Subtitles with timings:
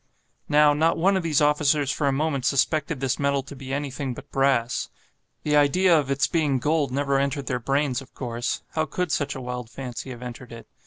[0.49, 4.15] Now, not one of these officers for a moment suspected this metal to be anything
[4.15, 4.89] but brass.
[5.43, 9.35] The idea of its being gold never entered their brains, of course; how could such
[9.35, 10.67] a wild fancy have entered it?